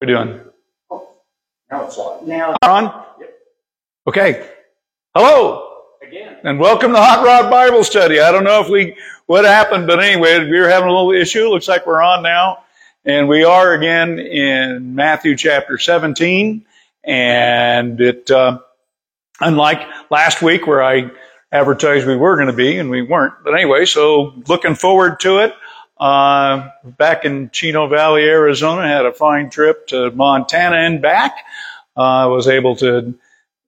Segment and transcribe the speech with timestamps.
[0.00, 0.40] we doing?
[1.70, 2.28] Now it's on.
[2.28, 3.04] Now, On?
[4.06, 4.48] Okay.
[5.14, 5.72] Hello,
[6.06, 6.36] again.
[6.44, 8.20] and welcome to Hot Rod Bible Study.
[8.20, 11.48] I don't know if we, what happened, but anyway, we were having a little issue.
[11.48, 12.64] Looks like we're on now.
[13.04, 16.64] And we are again in Matthew chapter 17.
[17.04, 18.60] And it, uh,
[19.40, 21.10] unlike last week where I
[21.50, 23.34] advertised we were going to be and we weren't.
[23.42, 25.54] But anyway, so looking forward to it.
[25.98, 31.44] Uh, back in Chino Valley, Arizona, had a fine trip to Montana and back.
[31.96, 33.18] Uh, I was able to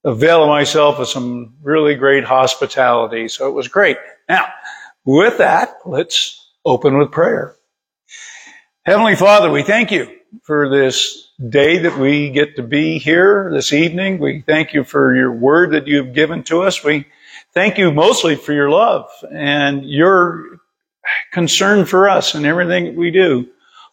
[0.04, 3.28] avail myself of some really great hospitality.
[3.28, 3.98] So it was great.
[4.28, 4.46] Now,
[5.04, 7.56] with that, let's open with prayer.
[8.84, 10.10] Heavenly Father, we thank you
[10.42, 14.18] for this day that we get to be here this evening.
[14.18, 16.84] We thank you for your word that you've given to us.
[16.84, 17.06] We
[17.52, 20.59] thank you mostly for your love and your
[21.32, 23.48] concern for us and everything we do.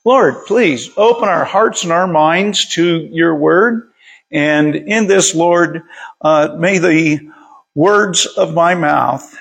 [0.05, 3.91] Lord, please open our hearts and our minds to your word.
[4.31, 5.83] And in this, Lord,
[6.21, 7.29] uh, may the
[7.75, 9.37] words of my mouth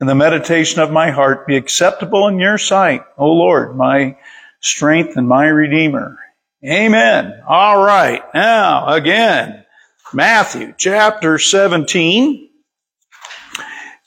[0.00, 4.16] and the meditation of my heart be acceptable in your sight, O Lord, my
[4.60, 6.18] strength and my redeemer.
[6.64, 7.40] Amen.
[7.46, 8.22] All right.
[8.34, 9.64] Now, again,
[10.12, 12.48] Matthew chapter 17,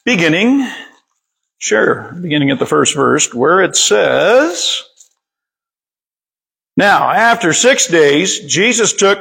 [0.04, 0.70] beginning,
[1.66, 4.84] sure, beginning at the first verse, where it says,
[6.78, 9.18] Now, after six days, Jesus took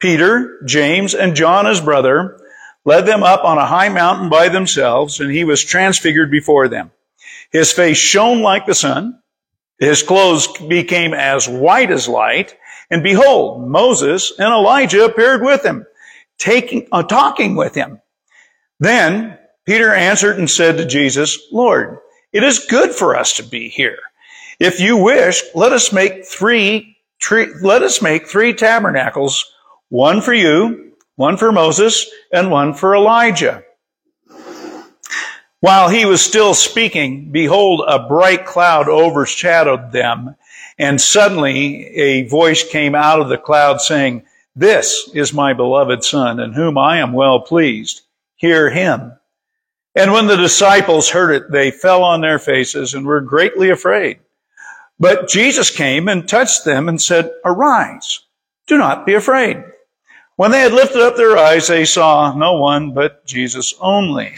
[0.00, 2.40] Peter, James, and John, his brother,
[2.84, 6.90] led them up on a high mountain by themselves, and he was transfigured before them.
[7.52, 9.20] His face shone like the sun.
[9.78, 12.56] His clothes became as white as light.
[12.90, 15.86] And behold, Moses and Elijah appeared with him,
[16.38, 18.00] taking, uh, talking with him.
[18.80, 21.98] Then Peter answered and said to Jesus, Lord,
[22.32, 23.98] it is good for us to be here.
[24.58, 29.44] If you wish, let us make three, three let us make three tabernacles,
[29.90, 33.62] one for you, one for Moses, and one for Elijah.
[35.60, 40.34] While he was still speaking, behold, a bright cloud overshadowed them,
[40.78, 44.22] and suddenly a voice came out of the cloud saying,
[44.56, 48.00] This is my beloved son, in whom I am well pleased.
[48.36, 49.12] Hear him.
[49.98, 54.20] And when the disciples heard it, they fell on their faces and were greatly afraid.
[55.00, 58.20] But Jesus came and touched them and said, Arise,
[58.68, 59.60] do not be afraid.
[60.36, 64.34] When they had lifted up their eyes, they saw no one but Jesus only.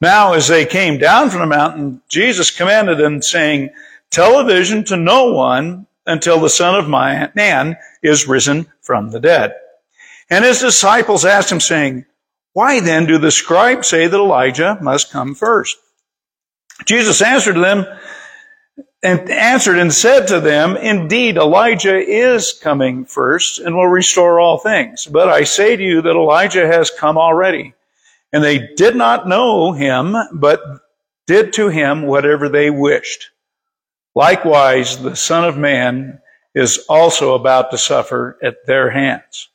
[0.00, 3.68] Now, as they came down from the mountain, Jesus commanded them, saying,
[4.10, 9.20] Tell a vision to no one until the Son of Man is risen from the
[9.20, 9.52] dead.
[10.30, 12.06] And his disciples asked him, saying,
[12.56, 15.76] Why then do the scribes say that Elijah must come first?
[16.86, 17.84] Jesus answered them,
[19.02, 24.56] and answered and said to them, Indeed, Elijah is coming first and will restore all
[24.56, 25.04] things.
[25.04, 27.74] But I say to you that Elijah has come already
[28.32, 30.62] and they did not know him, but
[31.26, 33.32] did to him whatever they wished.
[34.14, 36.22] Likewise, the Son of Man
[36.54, 39.50] is also about to suffer at their hands.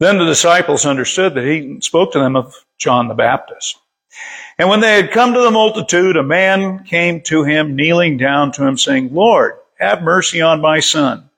[0.00, 3.78] Then the disciples understood that he spoke to them of John the Baptist.
[4.58, 8.50] And when they had come to the multitude, a man came to him, kneeling down
[8.52, 11.28] to him, saying, Lord, have mercy on my son,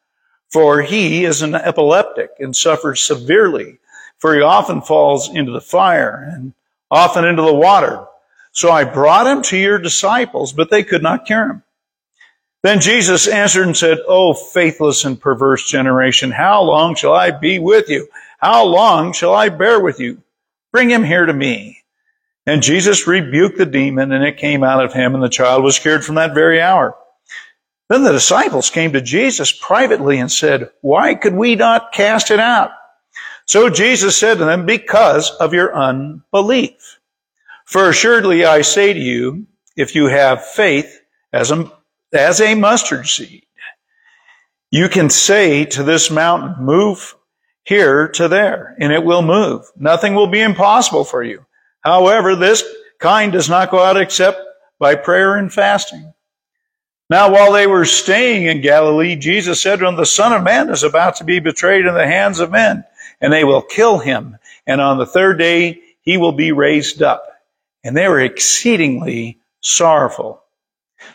[0.50, 3.78] for he is an epileptic and suffers severely,
[4.18, 6.54] for he often falls into the fire and
[6.88, 8.06] often into the water.
[8.52, 11.62] So I brought him to your disciples, but they could not cure him.
[12.62, 17.58] Then Jesus answered and said, O faithless and perverse generation, how long shall I be
[17.58, 18.06] with you?
[18.42, 20.20] How long shall I bear with you?
[20.72, 21.78] Bring him here to me.
[22.44, 25.78] And Jesus rebuked the demon, and it came out of him, and the child was
[25.78, 26.96] cured from that very hour.
[27.88, 32.40] Then the disciples came to Jesus privately and said, Why could we not cast it
[32.40, 32.70] out?
[33.46, 36.98] So Jesus said to them, because of your unbelief.
[37.64, 41.00] For assuredly I say to you, if you have faith
[41.32, 41.70] as a,
[42.12, 43.46] as a mustard seed,
[44.70, 47.14] you can say to this mountain, move
[47.64, 49.64] here to there, and it will move.
[49.76, 51.44] Nothing will be impossible for you.
[51.80, 52.64] However, this
[52.98, 54.40] kind does not go out except
[54.78, 56.12] by prayer and fasting.
[57.10, 60.70] Now, while they were staying in Galilee, Jesus said to them, the Son of Man
[60.70, 62.84] is about to be betrayed in the hands of men
[63.20, 64.36] and they will kill him.
[64.66, 67.24] And on the third day, he will be raised up.
[67.84, 70.42] And they were exceedingly sorrowful.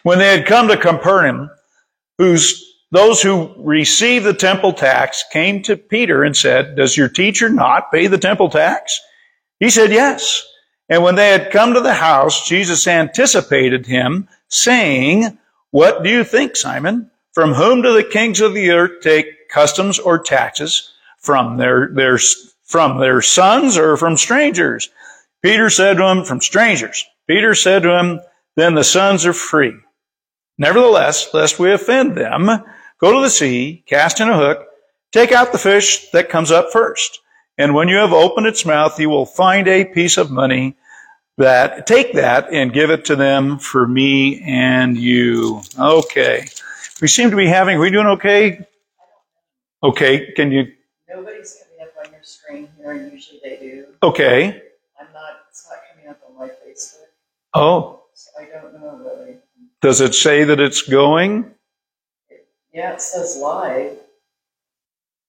[0.03, 1.49] When they had come to Capernaum,
[2.17, 7.49] whose those who received the temple tax came to Peter and said, Does your teacher
[7.49, 8.99] not pay the temple tax?
[9.59, 10.45] He said, Yes.
[10.89, 15.37] And when they had come to the house, Jesus anticipated him, saying,
[15.71, 17.11] What do you think, Simon?
[17.33, 22.17] From whom do the kings of the earth take customs or taxes from their, their,
[22.63, 24.89] from their sons or from strangers?
[25.43, 27.05] Peter said to him, from strangers.
[27.27, 28.21] Peter said to him,
[28.55, 29.73] then the sons are free.
[30.57, 32.49] Nevertheless, lest we offend them,
[32.99, 34.65] go to the sea, cast in a hook,
[35.11, 37.19] take out the fish that comes up first.
[37.57, 40.75] And when you have opened its mouth, you will find a piece of money
[41.37, 45.61] that, take that and give it to them for me and you.
[45.79, 46.47] Okay.
[47.01, 48.65] We seem to be having, are we doing okay?
[49.83, 50.73] Okay, can you,
[51.07, 53.85] Nobody's coming up on your screen here, and usually they do.
[54.03, 54.61] okay.
[54.99, 57.05] I'm not, it's not coming up on my Facebook,
[57.53, 59.37] Oh, so I don't know really.
[59.81, 61.51] does it say that it's going?
[62.77, 63.97] Yeah, it says live,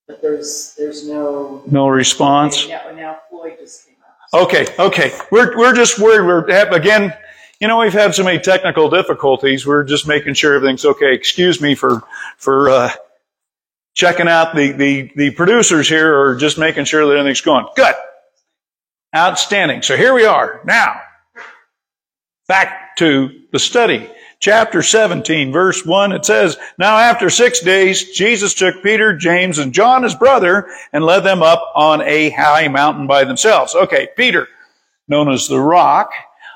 [0.06, 1.62] but there's, there's no.
[1.66, 2.68] No response?
[2.68, 4.42] Now, now Floyd just came out.
[4.42, 5.18] Okay, okay.
[5.32, 6.26] We're, we're just worried.
[6.26, 7.14] We're, have- again,
[7.58, 9.66] you know, we've had so many technical difficulties.
[9.66, 11.14] We're just making sure everything's okay.
[11.14, 12.02] Excuse me for,
[12.36, 12.90] for, uh,
[13.94, 17.66] checking out the, the, the producers here or just making sure that everything's going.
[17.74, 17.94] Good.
[19.16, 19.80] Outstanding.
[19.80, 20.60] So here we are.
[20.66, 21.00] Now,
[22.46, 24.10] back to the study.
[24.40, 29.73] Chapter 17, verse 1, it says, Now after six days, Jesus took Peter, James, and
[29.73, 33.75] John, his brother, and led them up on a high mountain by themselves.
[33.75, 34.46] Okay, Peter,
[35.08, 36.12] known as the rock.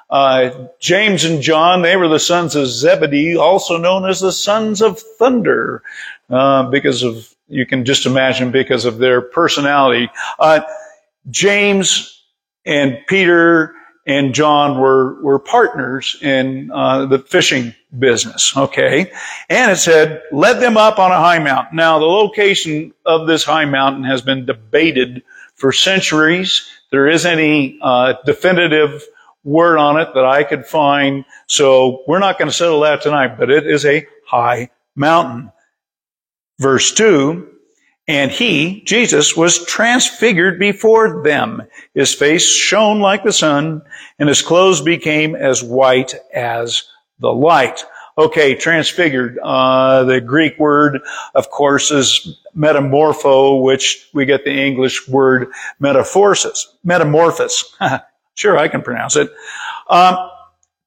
[0.08, 4.80] Uh, James and John, they were the sons of Zebedee, also known as the sons
[4.80, 5.82] of thunder,
[6.30, 10.08] uh, because of, you can just imagine, because of their personality.
[10.38, 10.60] Uh,
[11.30, 12.22] James
[12.64, 13.74] and Peter
[14.06, 18.56] and John were, were partners in uh, the fishing business.
[18.56, 19.12] Okay.
[19.48, 21.76] And it said, led them up on a high mountain.
[21.76, 25.22] Now, the location of this high mountain has been debated
[25.54, 26.68] for centuries.
[26.90, 29.04] There isn't any uh, definitive
[29.44, 31.24] word on it that I could find.
[31.46, 35.52] So we're not going to settle that tonight, but it is a high mountain.
[36.58, 37.51] Verse 2
[38.12, 41.62] and he, Jesus, was transfigured before them.
[41.94, 43.80] His face shone like the sun,
[44.18, 46.82] and his clothes became as white as
[47.20, 47.86] the light.
[48.18, 49.38] Okay, transfigured.
[49.42, 51.00] Uh, the Greek word,
[51.34, 55.50] of course, is metamorpho, which we get the English word
[55.80, 56.76] metamorphosis.
[56.84, 57.74] Metamorphosis.
[58.34, 59.30] sure, I can pronounce it.
[59.88, 60.18] Um,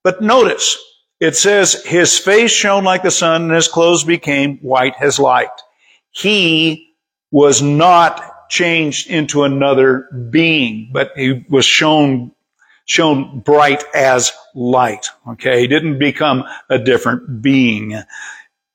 [0.03, 0.77] but notice,
[1.19, 5.49] it says, his face shone like the sun, and his clothes became white as light.
[6.11, 6.84] He
[7.35, 12.31] was not changed into another being, but he was shown,
[12.85, 15.09] shown bright as light.
[15.27, 15.59] Okay.
[15.59, 17.93] He didn't become a different being.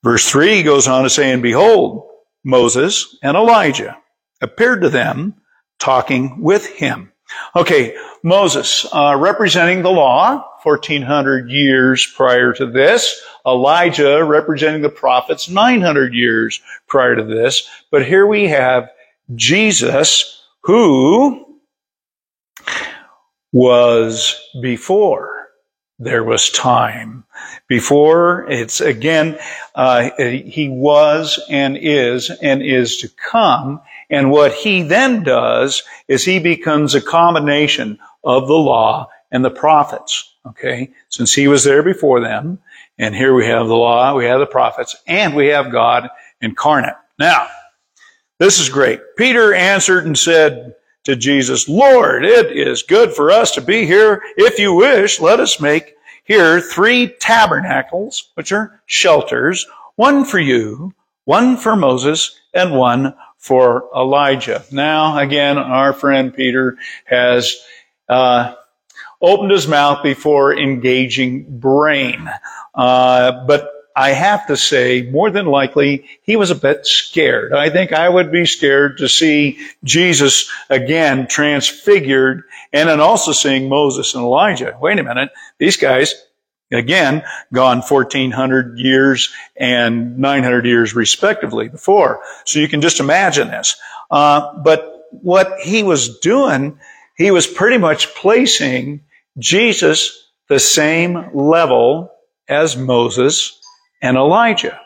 [0.05, 2.07] Verse three goes on to say, and behold,
[2.45, 3.97] Moses and Elijah
[4.43, 5.37] appeared to them
[5.79, 7.13] talking with him.
[7.57, 7.97] Okay.
[8.23, 13.21] Moses, uh, representing the law, 1400 years prior to this.
[13.47, 17.69] Elijah representing the prophets 900 years prior to this.
[17.91, 18.91] But here we have
[19.35, 21.47] Jesus who
[23.53, 25.40] was before
[26.01, 27.25] there was time.
[27.69, 29.39] Before it's again,
[29.75, 33.83] uh, he was and is and is to come.
[34.09, 39.51] And what he then does is he becomes a combination of the law and the
[39.51, 40.35] prophets.
[40.47, 40.91] Okay.
[41.11, 42.61] Since he was there before them.
[42.99, 46.11] And here we have the law, we have the prophets, and we have God
[46.43, 46.97] incarnate.
[47.19, 47.47] Now,
[48.39, 49.01] this is great.
[49.17, 54.23] Peter answered and said to Jesus, Lord, it is good for us to be here.
[54.37, 59.67] If you wish, let us make here three tabernacles, which are shelters,
[59.97, 64.65] one for you, one for Moses, and one for Elijah.
[64.71, 67.57] Now, again, our friend Peter has
[68.09, 68.55] uh,
[69.21, 72.29] opened his mouth before engaging brain.
[72.75, 77.53] Uh, but I have to say, more than likely, he was a bit scared.
[77.53, 83.69] I think I would be scared to see Jesus again transfigured and then also seeing
[83.69, 84.77] Moses and Elijah.
[84.81, 85.31] Wait a minute.
[85.59, 86.15] These guys,
[86.71, 92.23] again, gone 1400 years and 900 years respectively before.
[92.45, 93.77] So you can just imagine this.
[94.11, 96.79] Uh, but what he was doing,
[97.17, 99.03] he was pretty much placing
[99.39, 102.13] Jesus the same level
[102.49, 103.60] as Moses
[104.01, 104.81] and Elijah.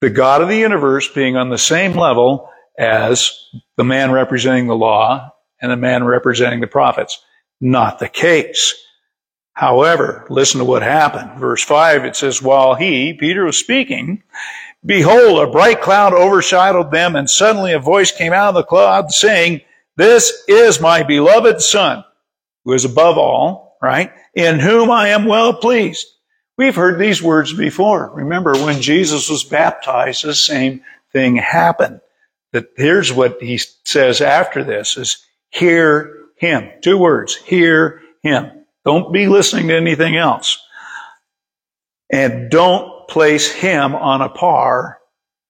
[0.00, 4.76] The God of the universe being on the same level as the man representing the
[4.76, 7.22] law and the man representing the prophets.
[7.60, 8.74] Not the case.
[9.54, 11.38] However, listen to what happened.
[11.38, 14.22] Verse 5, it says, While he, Peter, was speaking,
[14.84, 19.12] behold, a bright cloud overshadowed them, and suddenly a voice came out of the cloud
[19.12, 19.60] saying,
[19.96, 22.02] This is my beloved Son,
[22.64, 24.10] who is above all, right?
[24.34, 26.06] In whom I am well pleased.
[26.58, 28.10] We've heard these words before.
[28.14, 30.82] Remember when Jesus was baptized, the same
[31.12, 32.00] thing happened.
[32.52, 36.68] That here's what he says after this is hear him.
[36.82, 38.50] Two words, hear him.
[38.84, 40.58] Don't be listening to anything else.
[42.10, 44.98] And don't place him on a par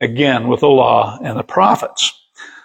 [0.00, 2.12] again with the law and the prophets.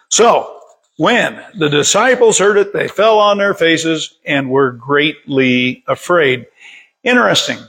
[0.09, 0.53] So,
[0.97, 6.47] when the disciples heard it, they fell on their faces and were greatly afraid.
[7.03, 7.59] Interesting.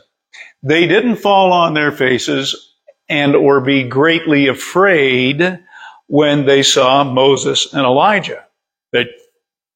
[0.63, 2.75] They didn't fall on their faces
[3.09, 5.61] and or be greatly afraid
[6.07, 8.45] when they saw Moses and Elijah.
[8.93, 9.07] They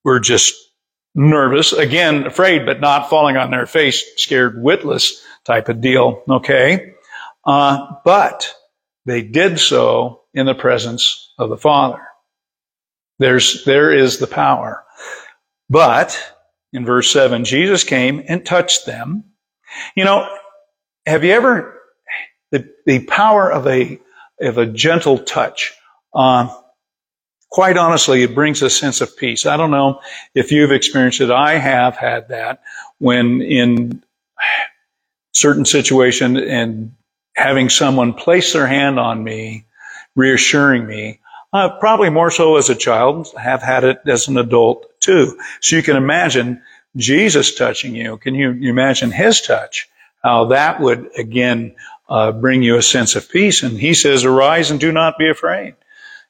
[0.04, 0.54] were just
[1.14, 6.22] nervous, again, afraid, but not falling on their face, scared witless type of deal.
[6.28, 6.94] Okay.
[7.44, 8.54] Uh, but
[9.04, 12.00] they did so in the presence of the Father.
[13.18, 14.84] There's, there is the power.
[15.68, 16.18] But
[16.72, 19.24] in verse 7, Jesus came and touched them.
[19.96, 20.28] You know,
[21.06, 21.80] have you ever,
[22.50, 24.00] the, the power of a,
[24.40, 25.73] of a gentle touch,
[26.14, 26.54] uh,
[27.50, 29.47] quite honestly, it brings a sense of peace.
[29.47, 30.00] I don't know
[30.35, 31.30] if you've experienced it.
[31.30, 32.62] I have had that
[32.99, 34.02] when in
[35.32, 36.94] certain situation and
[37.37, 39.66] having someone place their hand on me,
[40.16, 41.21] reassuring me,
[41.52, 45.38] uh, probably more so as a child, have had it as an adult too.
[45.61, 46.62] So you can imagine
[46.97, 48.16] Jesus touching you.
[48.18, 49.88] Can you, you imagine his touch?
[50.22, 51.74] How that would again
[52.08, 53.62] uh, bring you a sense of peace.
[53.62, 55.74] And he says, "Arise and do not be afraid."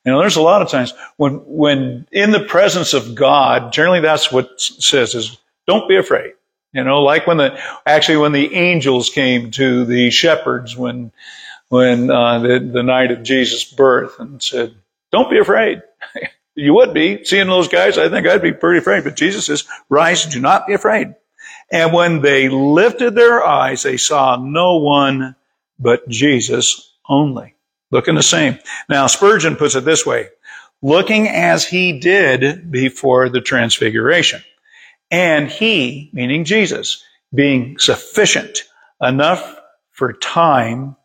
[0.04, 4.00] You know, there's a lot of times when when in the presence of God, generally
[4.00, 6.32] that's what says is, "Don't be afraid."
[6.72, 11.12] You know, like when the actually when the angels came to the shepherds when
[11.68, 14.74] when uh, the the night of Jesus' birth and said,
[15.10, 15.82] "Don't be afraid."
[16.54, 17.98] you would be seeing those guys.
[17.98, 19.04] I think I'd be pretty afraid.
[19.04, 21.14] But Jesus says, "Rise, do not be afraid."
[21.72, 25.34] And when they lifted their eyes, they saw no one
[25.78, 27.54] but Jesus only.
[27.90, 28.58] Looking the same.
[28.88, 30.28] Now, Spurgeon puts it this way
[30.82, 34.42] looking as he did before the transfiguration.
[35.10, 38.64] And he, meaning Jesus, being sufficient
[39.00, 39.60] enough
[39.90, 40.96] for time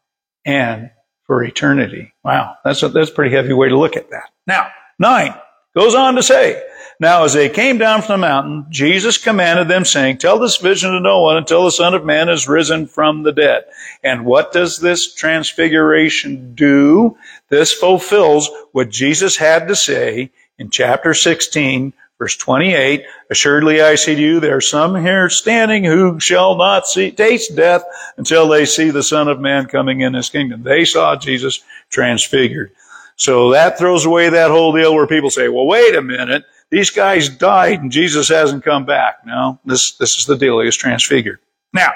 [0.45, 0.89] and
[1.23, 2.13] for eternity.
[2.23, 4.29] Wow, that's a, that's a pretty heavy way to look at that.
[4.47, 5.35] Now, nine
[5.75, 6.63] goes on to say,
[6.99, 10.91] now, as they came down from the mountain, Jesus commanded them, saying, Tell this vision
[10.91, 13.65] to no one until the Son of Man is risen from the dead.
[14.03, 17.15] And what does this transfiguration do?
[17.49, 23.03] This fulfills what Jesus had to say in chapter 16, verse 28.
[23.29, 27.55] Assuredly, I say to you, there are some here standing who shall not see, taste
[27.55, 27.83] death
[28.17, 30.63] until they see the Son of Man coming in his kingdom.
[30.63, 32.71] They saw Jesus transfigured.
[33.17, 36.89] So that throws away that whole deal where people say, well, wait a minute these
[36.89, 39.25] guys died and Jesus hasn't come back.
[39.25, 40.59] No, this, this is the deal.
[40.59, 41.39] He was transfigured.
[41.73, 41.91] Now,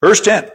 [0.00, 0.50] verse 10.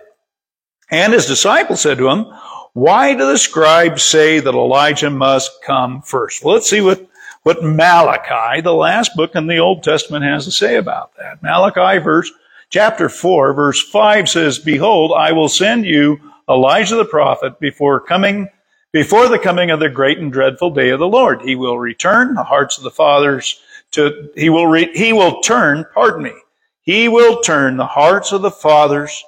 [0.89, 2.25] And his disciples said to him,
[2.73, 6.43] why do the scribes say that Elijah must come first?
[6.43, 7.05] Well, let's see what,
[7.43, 11.43] what Malachi, the last book in the Old Testament, has to say about that.
[11.43, 12.31] Malachi verse,
[12.69, 18.47] chapter 4, verse 5 says, Behold, I will send you Elijah the prophet before coming
[18.93, 21.41] before the coming of the great and dreadful day of the Lord.
[21.41, 23.59] He will return the hearts of the fathers
[23.91, 26.33] to, he will, re, he will turn, pardon me,
[26.81, 29.23] he will turn the hearts of the fathers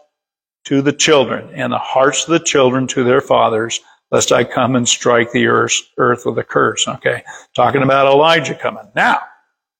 [0.65, 4.75] to the children and the hearts of the children to their fathers, lest I come
[4.75, 6.87] and strike the earth, earth with a curse.
[6.87, 7.23] Okay.
[7.55, 8.87] Talking about Elijah coming.
[8.95, 9.19] Now,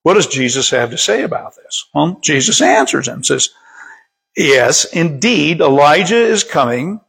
[0.03, 1.85] what does Jesus have to say about this?
[1.93, 3.49] Well, Jesus answers him, says,
[4.35, 6.99] Yes, indeed, Elijah is coming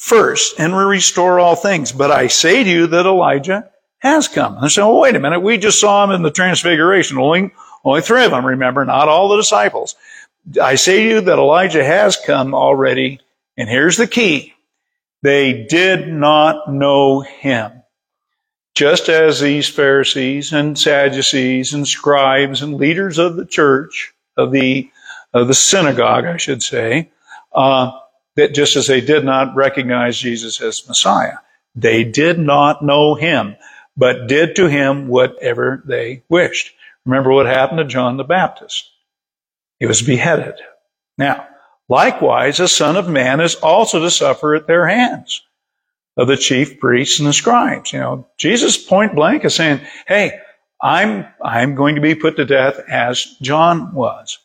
[0.00, 1.92] first and will restore all things.
[1.92, 4.54] But I say to you that Elijah has come.
[4.54, 5.40] And they say, well, wait a minute.
[5.40, 7.18] We just saw him in the transfiguration.
[7.18, 7.52] Only,
[7.84, 9.94] only three of them, remember, not all the disciples.
[10.60, 13.20] I say to you that Elijah has come already.
[13.58, 14.54] And here's the key.
[15.22, 17.82] They did not know him.
[18.74, 24.90] Just as these Pharisees and Sadducees and scribes and leaders of the church, of the,
[25.34, 27.10] of the synagogue, I should say,
[27.52, 27.90] uh,
[28.40, 31.36] that just as they did not recognize Jesus as Messiah,
[31.74, 33.56] they did not know him,
[33.96, 36.72] but did to him whatever they wished.
[37.04, 38.90] Remember what happened to John the Baptist.
[39.78, 40.54] He was beheaded.
[41.18, 41.46] Now,
[41.88, 45.42] likewise, the Son of Man is also to suffer at their hands
[46.16, 47.92] of the chief priests and the scribes.
[47.92, 50.38] You know, Jesus point blank is saying, hey,
[50.82, 54.38] I'm, I'm going to be put to death as John was.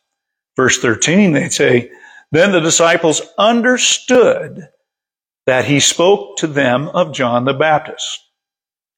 [0.58, 1.92] Verse 13, they say,
[2.32, 4.70] then the disciples understood
[5.46, 8.22] that he spoke to them of John the Baptist.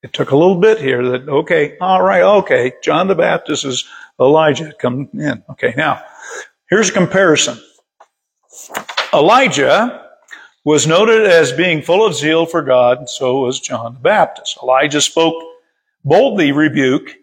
[0.03, 3.83] It took a little bit here that, okay, all right, okay, John the Baptist is
[4.19, 4.73] Elijah.
[4.79, 5.43] Come in.
[5.49, 6.01] Okay, now,
[6.69, 7.57] here's a comparison.
[9.13, 10.05] Elijah
[10.63, 14.57] was noted as being full of zeal for God, so was John the Baptist.
[14.61, 15.35] Elijah spoke
[16.03, 17.15] boldly rebuke,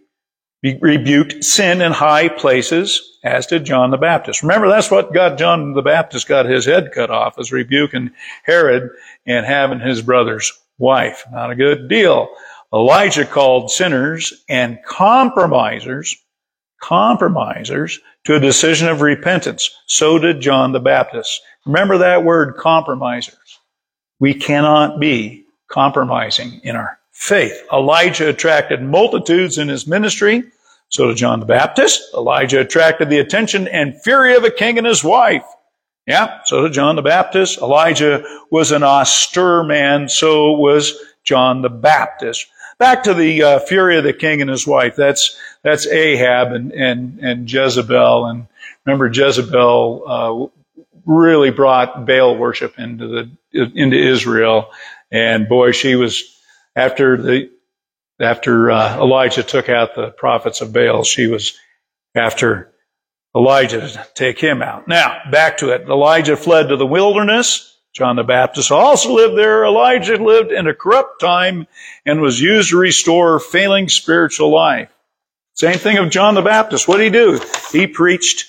[0.81, 4.43] rebuked sin in high places, as did John the Baptist.
[4.43, 8.11] Remember, that's what got John the Baptist got his head cut off, was rebuking
[8.45, 8.91] Herod
[9.27, 11.25] and having his brother's wife.
[11.31, 12.29] Not a good deal.
[12.73, 16.17] Elijah called sinners and compromisers,
[16.81, 19.71] compromisers to a decision of repentance.
[19.87, 21.41] So did John the Baptist.
[21.67, 23.61] Remember that word compromisers.
[24.19, 27.63] We cannot be compromising in our faith.
[27.73, 30.43] Elijah attracted multitudes in his ministry.
[30.89, 32.03] So did John the Baptist.
[32.13, 35.45] Elijah attracted the attention and fury of a king and his wife.
[36.07, 37.59] Yeah, so did John the Baptist.
[37.59, 40.09] Elijah was an austere man.
[40.09, 40.93] So was
[41.23, 42.47] John the Baptist.
[42.79, 44.97] Back to the uh, fury of the king and his wife.
[44.97, 48.27] That's that's Ahab and and and Jezebel.
[48.27, 48.47] And
[48.85, 54.71] remember, Jezebel uh, really brought Baal worship into the into Israel.
[55.11, 56.34] And boy, she was
[56.77, 57.51] after the
[58.21, 61.59] after uh, Elijah took out the prophets of Baal, she was
[62.15, 62.73] after
[63.35, 64.87] Elijah to take him out.
[64.87, 65.83] Now, back to it.
[65.89, 67.73] Elijah fled to the wilderness.
[67.93, 69.65] John the Baptist also lived there.
[69.65, 71.67] Elijah lived in a corrupt time
[72.05, 74.91] and was used to restore failing spiritual life.
[75.55, 76.89] Same thing of John the Baptist.
[76.89, 77.41] What did he do?
[77.71, 78.47] He preached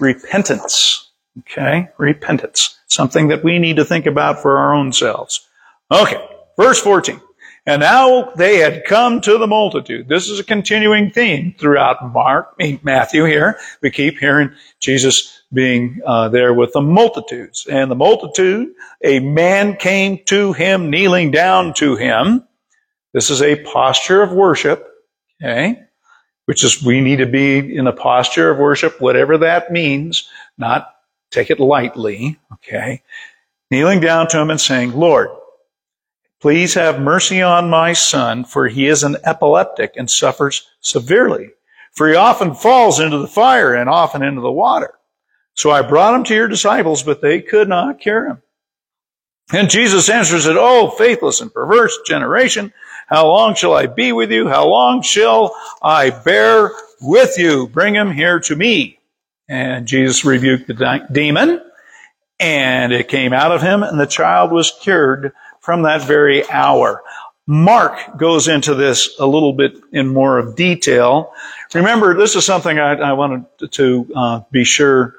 [0.00, 1.10] repentance.
[1.40, 1.88] Okay?
[1.96, 2.76] Repentance.
[2.88, 5.46] Something that we need to think about for our own selves.
[5.90, 6.24] Okay.
[6.56, 7.20] Verse 14.
[7.68, 10.08] And now they had come to the multitude.
[10.08, 13.58] This is a continuing theme throughout Mark, Matthew here.
[13.82, 17.66] We keep hearing Jesus being uh, there with the multitudes.
[17.70, 18.70] And the multitude,
[19.04, 22.44] a man came to him, kneeling down to him.
[23.12, 24.88] This is a posture of worship.
[25.40, 25.80] Okay.
[26.46, 30.94] Which is, we need to be in a posture of worship, whatever that means, not
[31.30, 33.02] Take it lightly, okay?
[33.70, 35.28] Kneeling down to him and saying, Lord,
[36.40, 41.50] please have mercy on my son, for he is an epileptic and suffers severely.
[41.92, 44.94] For he often falls into the fire and often into the water.
[45.54, 48.42] So I brought him to your disciples, but they could not cure him.
[49.52, 52.72] And Jesus answers it, Oh, faithless and perverse generation,
[53.08, 54.48] how long shall I be with you?
[54.48, 57.66] How long shall I bear with you?
[57.66, 58.98] Bring him here to me.
[59.48, 61.62] And Jesus rebuked the demon,
[62.38, 65.32] and it came out of him, and the child was cured
[65.68, 67.02] from that very hour.
[67.46, 71.30] Mark goes into this a little bit in more of detail.
[71.74, 75.14] Remember, this is something I, I wanted to uh, be sure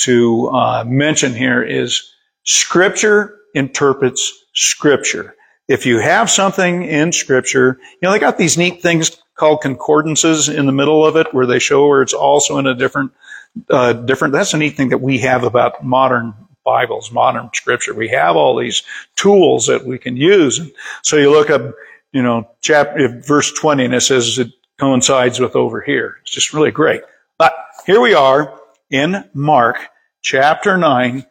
[0.00, 2.12] to uh, mention here is
[2.44, 5.34] Scripture interprets Scripture.
[5.68, 10.50] If you have something in Scripture, you know, they got these neat things called concordances
[10.50, 13.12] in the middle of it where they show where it's also in a different
[13.70, 14.34] uh, different.
[14.34, 16.34] That's a neat thing that we have about modern
[16.68, 17.94] Bibles, modern Scripture.
[17.94, 18.82] We have all these
[19.16, 20.60] tools that we can use.
[21.02, 21.62] So you look up,
[22.12, 26.18] you know, chapter verse twenty, and it says it coincides with over here.
[26.20, 27.00] It's just really great.
[27.38, 27.54] But
[27.86, 29.78] here we are in Mark
[30.20, 31.24] chapter nine.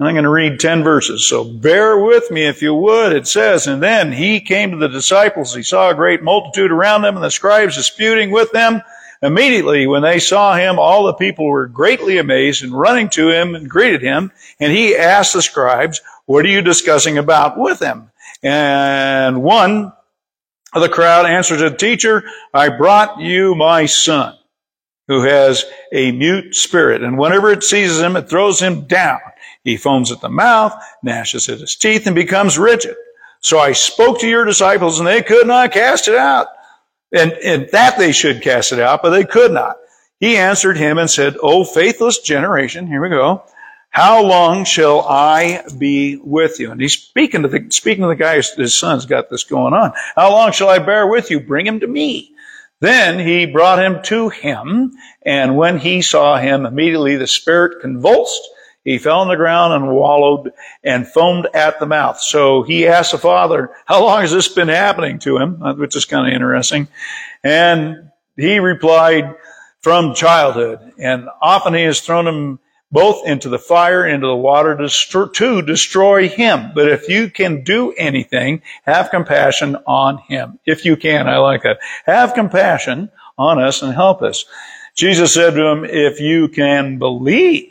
[0.00, 1.28] And I'm going to read 10 verses.
[1.28, 3.12] So bear with me if you would.
[3.12, 5.54] It says, And then he came to the disciples.
[5.54, 8.80] He saw a great multitude around them and the scribes disputing with them.
[9.22, 13.54] Immediately when they saw him, all the people were greatly amazed and running to him
[13.54, 14.32] and greeted him.
[14.58, 18.10] And he asked the scribes, what are you discussing about with him?
[18.42, 19.92] And one
[20.72, 24.36] of the crowd answered the teacher, I brought you my son
[25.08, 27.02] who has a mute spirit.
[27.02, 29.18] And whenever it seizes him, it throws him down.
[29.64, 32.96] He foams at the mouth, gnashes at his teeth, and becomes rigid.
[33.40, 36.46] So I spoke to your disciples and they could not cast it out.
[37.12, 39.76] And, and that they should cast it out, but they could not.
[40.20, 43.42] He answered him and said, O faithless generation, here we go.
[43.88, 46.70] How long shall I be with you?
[46.70, 49.92] And he's speaking to the, speaking to the guy, his son's got this going on.
[50.14, 51.40] How long shall I bear with you?
[51.40, 52.32] Bring him to me.
[52.80, 54.92] Then he brought him to him,
[55.22, 58.40] and when he saw him, immediately the spirit convulsed
[58.84, 62.20] he fell on the ground and wallowed and foamed at the mouth.
[62.20, 65.60] So he asked the father, how long has this been happening to him?
[65.78, 66.88] Which is kind of interesting.
[67.44, 69.34] And he replied,
[69.82, 70.92] from childhood.
[70.98, 72.58] And often he has thrown him
[72.92, 76.72] both into the fire, into the water to destroy him.
[76.74, 80.58] But if you can do anything, have compassion on him.
[80.66, 81.78] If you can, I like that.
[82.04, 84.44] Have compassion on us and help us.
[84.94, 87.69] Jesus said to him, if you can believe,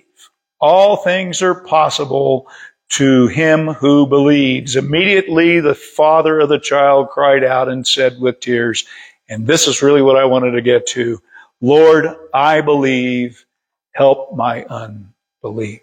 [0.60, 2.48] all things are possible
[2.90, 4.76] to him who believes.
[4.76, 8.86] Immediately the father of the child cried out and said with tears,
[9.30, 11.22] and this is really what I wanted to get to,
[11.62, 13.46] Lord, I believe,
[13.94, 15.82] help my unbelief.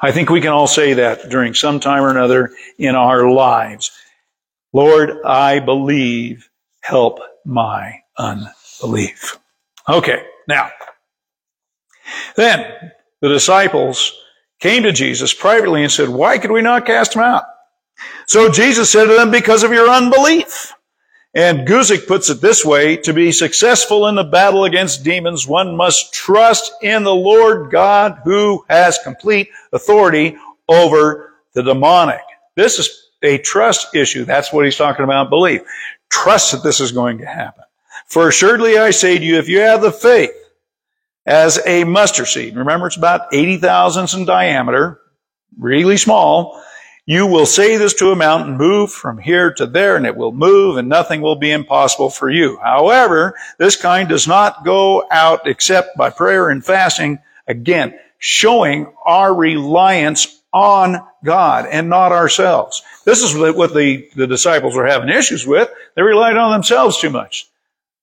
[0.00, 3.90] I think we can all say that during some time or another in our lives.
[4.72, 6.50] Lord, I believe,
[6.82, 9.38] help my unbelief.
[9.88, 10.70] Okay, now,
[12.36, 14.12] then the disciples
[14.60, 17.44] came to Jesus privately and said, why could we not cast him out?
[18.26, 20.72] So Jesus said to them, because of your unbelief.
[21.34, 25.76] And Guzik puts it this way, to be successful in the battle against demons, one
[25.76, 32.22] must trust in the Lord God who has complete authority over the demonic.
[32.54, 34.24] This is a trust issue.
[34.24, 35.60] That's what he's talking about, belief.
[36.08, 37.64] Trust that this is going to happen.
[38.06, 40.30] For assuredly I say to you, if you have the faith
[41.26, 45.00] as a mustard seed, remember it's about 80 thousandths in diameter,
[45.58, 46.62] really small,
[47.08, 50.32] you will say this to a mountain, move from here to there, and it will
[50.32, 52.58] move, and nothing will be impossible for you.
[52.60, 59.32] However, this kind does not go out except by prayer and fasting, again, showing our
[59.32, 62.82] reliance on God and not ourselves.
[63.04, 65.70] This is what the, the disciples were having issues with.
[65.94, 67.48] They relied on themselves too much.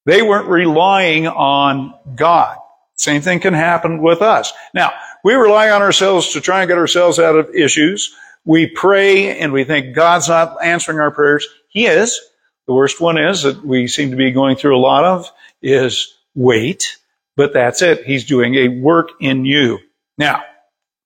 [0.06, 2.58] They weren't relying on God.
[3.04, 4.54] Same thing can happen with us.
[4.74, 8.16] Now, we rely on ourselves to try and get ourselves out of issues.
[8.46, 11.48] We pray and we think God's not answering our prayers.
[11.70, 12.20] He is.
[12.68, 16.16] The worst one is that we seem to be going through a lot of is
[16.36, 16.98] wait,
[17.36, 18.06] but that's it.
[18.06, 19.80] He's doing a work in you.
[20.18, 20.44] Now,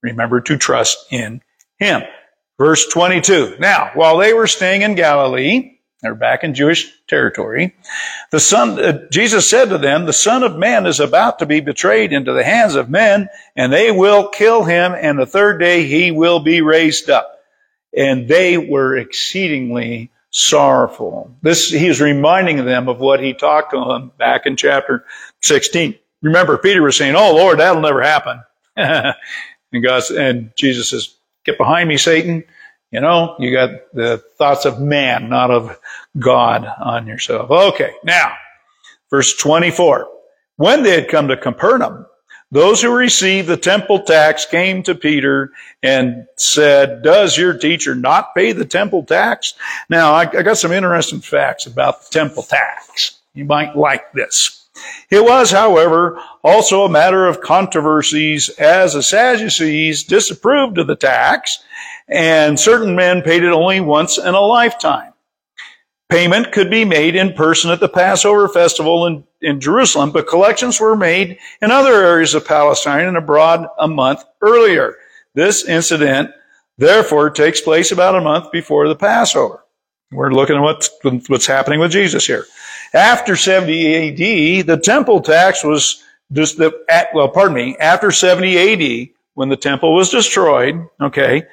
[0.02, 1.42] remember to trust in
[1.80, 2.04] Him.
[2.58, 3.58] Verse 22.
[3.60, 5.77] Now, while they were staying in Galilee,
[6.08, 7.76] they're back in Jewish territory.
[8.32, 11.60] The son, uh, Jesus said to them, the son of man is about to be
[11.60, 15.86] betrayed into the hands of men and they will kill him and the third day
[15.86, 17.40] he will be raised up.
[17.96, 21.36] And they were exceedingly sorrowful.
[21.42, 25.04] This, he is reminding them of what he talked to them back in chapter
[25.42, 25.96] 16.
[26.22, 28.42] Remember, Peter was saying, Oh Lord, that'll never happen.
[28.78, 29.16] and
[29.84, 32.46] God, and Jesus says, get behind me, Satan.
[32.92, 35.78] You know, you got the thoughts of man, not of
[36.18, 37.52] God on yourself.
[37.52, 38.34] Okay, now,
[39.10, 40.08] verse 24.
[40.56, 42.06] When they had come to Capernaum,
[42.50, 45.52] those who received the temple tax came to Peter
[45.84, 49.54] and said, does your teacher not pay the temple tax?
[49.90, 53.20] Now, I, I got some interesting facts about the temple tax.
[53.34, 54.66] You might like this.
[55.10, 61.60] It was, however, also a matter of controversies as the Sadducees disapproved of the tax
[62.08, 65.14] and certain men paid it only once in a lifetime.
[66.10, 70.80] Payment could be made in person at the Passover festival in, in Jerusalem, but collections
[70.80, 74.96] were made in other areas of Palestine and abroad a month earlier.
[75.34, 76.32] This incident,
[76.78, 79.66] therefore, takes place about a month before the Passover.
[80.12, 80.90] We're looking at what's,
[81.28, 82.46] what's happening with Jesus here.
[82.94, 86.72] After 70 AD, the temple tax was just the,
[87.14, 88.58] well, pardon me, after 70
[89.04, 91.44] AD, when the temple was destroyed, okay,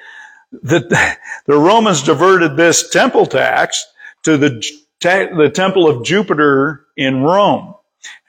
[0.63, 3.85] the, the Romans diverted this temple tax
[4.23, 4.63] to the,
[5.01, 7.75] the temple of Jupiter in Rome,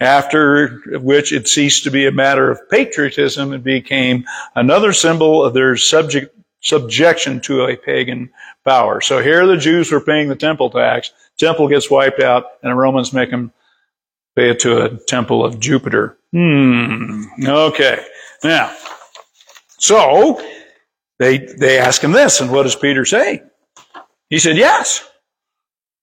[0.00, 5.54] after which it ceased to be a matter of patriotism and became another symbol of
[5.54, 8.30] their subject, subjection to a pagan
[8.64, 9.00] power.
[9.00, 12.76] So here the Jews were paying the temple tax, temple gets wiped out, and the
[12.76, 13.52] Romans make them
[14.34, 16.18] pay it to a temple of Jupiter.
[16.32, 17.22] Hmm.
[17.42, 18.04] Okay.
[18.44, 18.74] Now,
[19.78, 20.40] so
[21.18, 23.42] they, they ask him this, and what does Peter say?
[24.28, 25.08] He said, yes.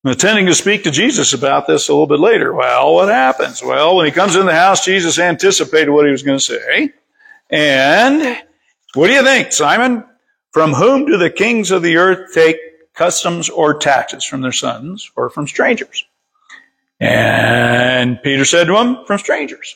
[0.04, 2.54] I'm intending to speak to Jesus about this a little bit later.
[2.54, 3.64] Well, what happens?
[3.64, 6.94] Well, when he comes in the house, Jesus anticipated what he was going to say.
[7.50, 8.38] And
[8.96, 10.04] what do you think, Simon?
[10.52, 12.58] From whom do the kings of the earth take
[12.94, 14.26] customs or taxes?
[14.26, 16.06] From their sons or from strangers?
[17.00, 19.76] And Peter said to him, from strangers.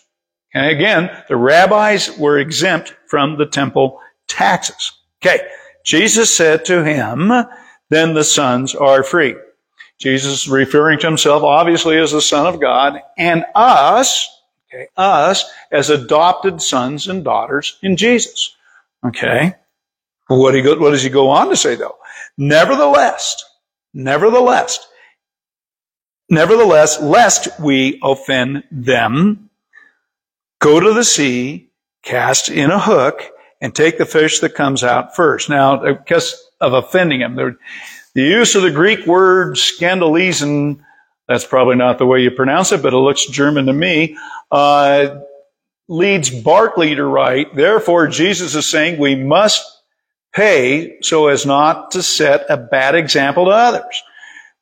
[0.54, 4.91] And again, the rabbis were exempt from the temple taxes.
[5.27, 5.47] Okay.
[5.83, 7.31] Jesus said to him,
[7.89, 9.35] then the sons are free.
[9.99, 14.27] Jesus referring to himself obviously as the son of God and us,
[14.67, 18.55] okay, us as adopted sons and daughters in Jesus.
[19.05, 19.55] Okay.
[20.27, 21.97] What, he go, what does he go on to say though?
[22.37, 23.43] Nevertheless,
[23.93, 24.87] nevertheless,
[26.29, 29.49] nevertheless, lest we offend them,
[30.59, 31.71] go to the sea,
[32.03, 33.23] cast in a hook,
[33.62, 35.50] and take the fish that comes out first.
[35.50, 37.58] Now, because of offending him, the,
[38.22, 40.80] use of the Greek word scandalizen,
[41.28, 44.17] that's probably not the way you pronounce it, but it looks German to me,
[44.52, 45.20] uh,
[45.88, 49.63] leads Barclay to write, therefore Jesus is saying we must
[50.34, 54.04] pay so as not to set a bad example to others.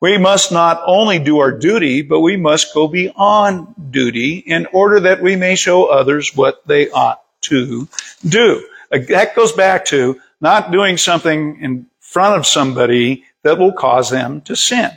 [0.02, 5.00] We must not only do our duty, but we must go beyond duty in order
[5.00, 7.88] that we may show others what they ought to
[8.28, 8.68] do.
[9.00, 14.42] That goes back to not doing something in front of somebody that will cause them
[14.42, 14.92] to sin,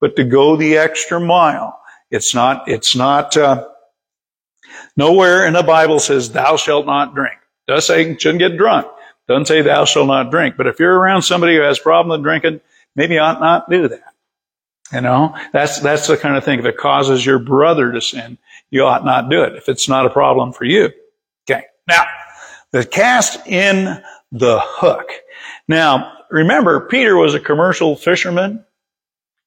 [0.00, 1.80] but to go the extra mile.
[2.10, 3.68] It's not, it's not, uh,
[4.96, 7.36] nowhere in the Bible says thou shalt not drink.
[7.66, 8.86] It does say you shouldn't get drunk.
[9.28, 10.56] Doesn't say thou shalt not drink.
[10.56, 12.60] But if you're around somebody who has a problem with drinking,
[12.96, 14.14] maybe you ought not do that.
[14.92, 16.64] You know, that's, that's the kind of thing.
[16.64, 18.38] It causes your brother to sin,
[18.70, 20.90] you ought not do it if it's not a problem for you.
[21.48, 21.64] Okay.
[21.86, 22.04] Now,
[22.72, 24.02] the cast in
[24.32, 25.10] the hook.
[25.66, 28.64] Now, remember, Peter was a commercial fisherman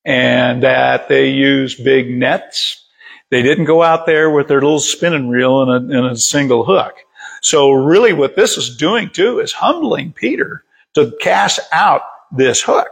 [0.03, 2.85] and that they used big nets.
[3.29, 6.65] They didn't go out there with their little spinning reel and a, and a single
[6.65, 6.95] hook.
[7.41, 10.63] So really what this is doing too is humbling Peter
[10.95, 12.89] to cast out this hook.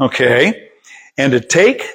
[0.00, 0.70] Okay.
[1.16, 1.86] And to take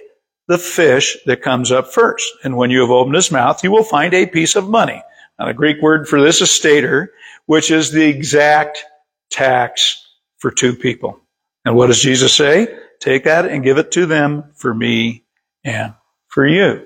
[0.47, 2.29] the fish that comes up first.
[2.43, 5.01] And when you have opened his mouth, you will find a piece of money.
[5.37, 7.13] Now the Greek word for this is stater,
[7.49, 8.85] which is the exact
[9.31, 10.05] tax
[10.37, 11.19] for two people.
[11.65, 12.67] And what does Jesus say?
[12.99, 15.23] Take that and give it to them for me
[15.63, 15.95] and
[16.27, 16.85] for you.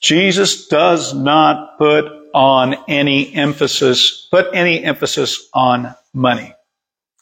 [0.00, 2.04] Jesus does not put
[2.34, 6.52] on any emphasis, put any emphasis on money.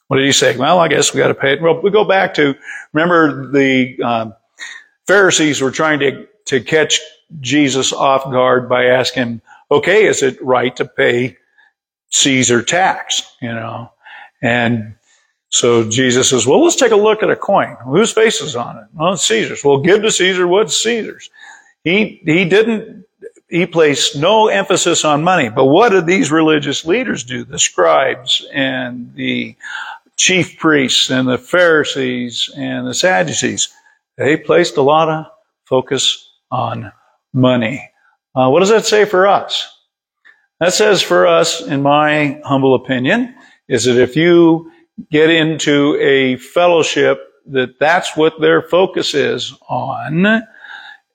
[0.06, 0.56] What did he say?
[0.56, 1.61] Well, I guess we got to pay it.
[1.61, 2.54] Well, we go back to,
[2.94, 4.34] remember the um,
[5.06, 6.98] Pharisees were trying to, to catch
[7.40, 11.37] Jesus off guard by asking okay, is it right to pay
[12.11, 13.23] Caesar tax?
[13.40, 13.92] You know,
[14.42, 14.94] and
[15.51, 17.77] so Jesus says, well, let's take a look at a coin.
[17.85, 18.85] Whose face is on it?
[18.94, 19.64] Well, it's Caesar's.
[19.64, 21.31] Well, give to Caesar what's Caesar's.
[21.85, 23.07] He, he didn't,
[23.49, 25.49] he placed no emphasis on money.
[25.49, 27.44] But what did these religious leaders do?
[27.44, 29.57] The scribes and the
[30.16, 33.73] chief priests and the Pharisees and the Sadducees.
[34.18, 35.27] They placed a lot of
[35.64, 36.92] focus on
[37.33, 37.90] money.
[38.35, 39.77] Uh, what does that say for us?
[40.61, 43.35] That says for us, in my humble opinion,
[43.68, 44.73] is that if you
[45.11, 50.42] get into a fellowship that that's what their focus is on,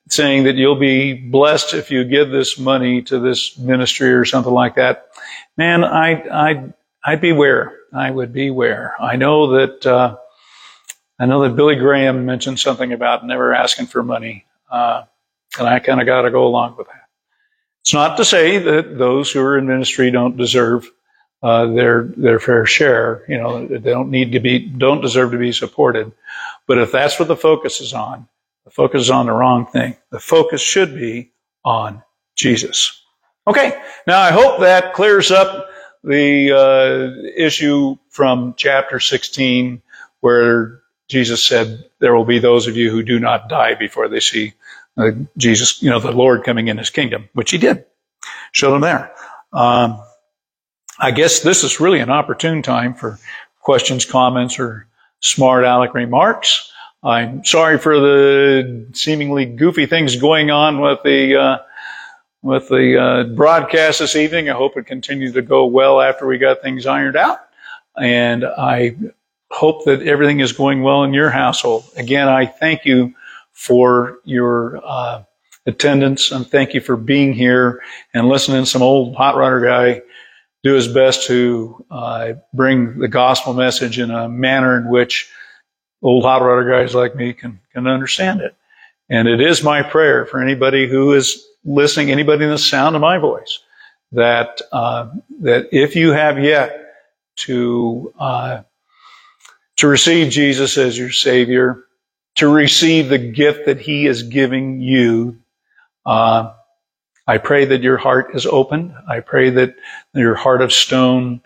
[0.10, 4.54] saying that you'll be blessed if you give this money to this ministry or something
[4.54, 5.08] like that,
[5.58, 7.78] man, I, I, I'd beware.
[7.94, 8.96] I would beware.
[9.00, 10.18] I know that, uh,
[11.20, 15.04] I know that Billy Graham mentioned something about never asking for money, uh,
[15.60, 17.03] and I kind of got to go along with that.
[17.84, 20.90] It's not to say that those who are in ministry don't deserve
[21.42, 23.26] uh, their their fair share.
[23.28, 26.14] You know, they don't need to be, don't deserve to be supported.
[26.66, 28.30] But if that's what the focus is on,
[28.64, 29.98] the focus is on the wrong thing.
[30.12, 31.34] The focus should be
[31.66, 32.02] on
[32.36, 33.02] Jesus.
[33.46, 35.68] Okay, now I hope that clears up
[36.06, 39.82] the uh, issue from chapter 16,
[40.22, 44.22] where Jesus said, "There will be those of you who do not die before they
[44.22, 44.54] see
[44.98, 47.86] uh, Jesus, you know, the Lord coming in His kingdom," which He did.
[48.52, 49.14] Showed them there.
[49.52, 50.02] Um,
[51.00, 53.20] I guess this is really an opportune time for
[53.62, 54.88] questions, comments, or
[55.20, 56.72] smart aleck remarks.
[57.04, 61.58] I'm sorry for the seemingly goofy things going on with the uh,
[62.42, 64.50] with the uh, broadcast this evening.
[64.50, 67.40] I hope it continues to go well after we got things ironed out,
[67.98, 68.96] and I
[69.50, 71.86] hope that everything is going well in your household.
[71.98, 73.14] Again, I thank you
[73.54, 75.24] for your uh,
[75.66, 77.82] attendance and thank you for being here
[78.14, 80.02] and listening to some old hot rodder guy
[80.64, 85.30] do his best to uh, bring the gospel message in a manner in which
[86.02, 88.56] old hot rodder guys like me can can understand it.
[89.10, 93.02] And it is my prayer for anybody who is listening, anybody in the sound of
[93.02, 93.60] my voice,
[94.14, 95.10] that uh,
[95.42, 96.96] that if you have yet
[97.36, 98.62] to uh,
[99.78, 101.84] to receive Jesus as your Savior,
[102.36, 105.38] to receive the gift that He is giving you,
[106.06, 106.54] uh,
[107.28, 108.94] I pray that your heart is opened.
[109.08, 109.76] I pray that
[110.14, 111.42] your heart of stone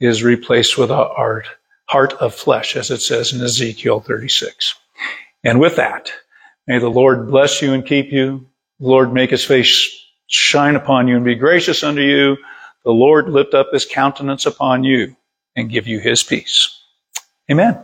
[0.00, 1.46] is replaced with a heart,
[1.86, 4.74] heart of flesh, as it says in Ezekiel 36.
[5.44, 6.12] And with that,
[6.66, 8.46] may the Lord bless you and keep you.
[8.80, 12.36] The Lord make his face shine upon you and be gracious unto you.
[12.84, 15.16] The Lord lift up his countenance upon you
[15.56, 16.78] and give you his peace.
[17.50, 17.82] Amen.